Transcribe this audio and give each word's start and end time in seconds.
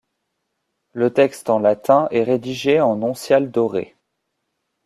Le 0.93 1.13
texte 1.13 1.47
en 1.51 1.59
latin 1.59 2.07
est 2.09 2.23
rédigé 2.23 2.81
en 2.81 3.03
onciales 3.03 3.51
dorées. 3.51 3.95